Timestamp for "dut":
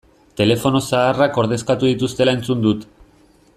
2.67-2.89